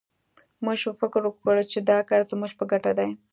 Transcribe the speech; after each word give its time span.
موږ 0.65 0.79
فکر 0.99 1.21
وکړ 1.25 1.55
چې 1.71 1.79
دا 1.89 1.97
کار 2.09 2.21
زموږ 2.31 2.51
په 2.59 2.63
ګټه 2.71 2.91
دی 2.99 3.09